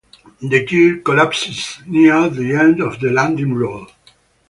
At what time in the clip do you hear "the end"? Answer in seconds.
2.27-2.81